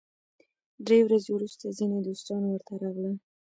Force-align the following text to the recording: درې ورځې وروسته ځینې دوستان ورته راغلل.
درې 0.85 0.99
ورځې 1.07 1.29
وروسته 1.33 1.65
ځینې 1.77 1.97
دوستان 1.99 2.41
ورته 2.45 2.73
راغلل. 2.83 3.15